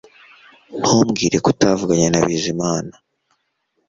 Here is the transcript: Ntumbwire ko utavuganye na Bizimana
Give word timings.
Ntumbwire 0.79 1.37
ko 1.43 1.47
utavuganye 1.53 2.07
na 2.09 2.21
Bizimana 2.27 2.93